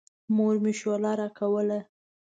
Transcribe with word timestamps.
مور 0.35 0.55
مې 0.63 0.71
شوله 0.79 1.11
راکوله. 1.21 1.79